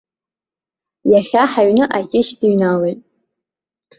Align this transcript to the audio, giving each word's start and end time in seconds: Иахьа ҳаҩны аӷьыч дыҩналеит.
Иахьа 1.11 1.43
ҳаҩны 1.51 1.83
аӷьыч 1.97 2.27
дыҩналеит. 2.39 2.99